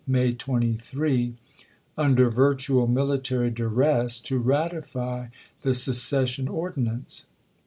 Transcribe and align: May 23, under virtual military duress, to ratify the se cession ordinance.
May 0.07 0.33
23, 0.33 1.35
under 1.95 2.31
virtual 2.31 2.87
military 2.87 3.51
duress, 3.51 4.19
to 4.21 4.39
ratify 4.39 5.27
the 5.61 5.75
se 5.75 5.91
cession 5.91 6.47
ordinance. 6.47 7.27